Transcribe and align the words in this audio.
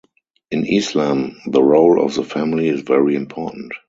In 0.49 0.65
Islam, 0.65 1.35
the 1.45 1.61
role 1.61 2.03
of 2.03 2.15
the 2.15 2.23
family 2.23 2.67
is 2.69 2.81
very 2.81 3.15
important. 3.15 3.71